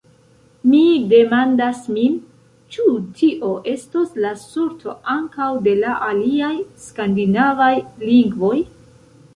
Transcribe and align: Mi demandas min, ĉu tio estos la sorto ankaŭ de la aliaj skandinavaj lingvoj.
Mi 0.69 0.79
demandas 1.11 1.81
min, 1.97 2.15
ĉu 2.77 2.85
tio 3.19 3.51
estos 3.75 4.17
la 4.25 4.33
sorto 4.47 4.97
ankaŭ 5.15 5.51
de 5.69 5.77
la 5.85 5.95
aliaj 6.09 6.53
skandinavaj 6.89 7.73
lingvoj. 8.11 8.57